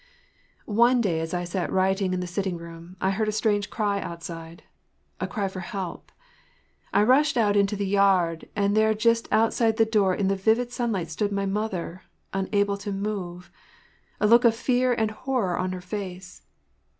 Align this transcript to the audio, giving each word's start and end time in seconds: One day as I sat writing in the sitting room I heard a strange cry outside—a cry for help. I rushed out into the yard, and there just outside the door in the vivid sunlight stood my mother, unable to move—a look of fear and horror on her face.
One 0.65 0.99
day 0.99 1.19
as 1.19 1.31
I 1.31 1.43
sat 1.43 1.71
writing 1.71 2.11
in 2.11 2.21
the 2.21 2.25
sitting 2.25 2.57
room 2.57 2.97
I 2.99 3.11
heard 3.11 3.27
a 3.27 3.31
strange 3.31 3.69
cry 3.69 4.01
outside—a 4.01 5.27
cry 5.27 5.47
for 5.47 5.59
help. 5.59 6.11
I 6.91 7.03
rushed 7.03 7.37
out 7.37 7.55
into 7.55 7.75
the 7.75 7.85
yard, 7.85 8.49
and 8.55 8.75
there 8.75 8.95
just 8.95 9.27
outside 9.31 9.77
the 9.77 9.85
door 9.85 10.15
in 10.15 10.27
the 10.27 10.35
vivid 10.35 10.71
sunlight 10.71 11.11
stood 11.11 11.31
my 11.31 11.45
mother, 11.45 12.01
unable 12.33 12.77
to 12.77 12.91
move—a 12.91 14.25
look 14.25 14.43
of 14.43 14.55
fear 14.55 14.91
and 14.91 15.11
horror 15.11 15.55
on 15.55 15.71
her 15.71 15.81
face. 15.81 16.41